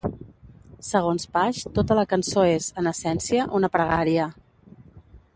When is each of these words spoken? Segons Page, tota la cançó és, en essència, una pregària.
Segons 0.85 1.25
Page, 1.35 1.59
tota 1.75 1.97
la 1.99 2.05
cançó 2.13 2.45
és, 2.53 2.69
en 2.83 2.91
essència, 2.95 3.45
una 3.59 3.69
pregària. 3.75 4.25